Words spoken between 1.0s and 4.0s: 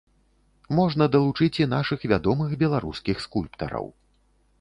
далучыць і нашых вядомых беларускіх скульптараў.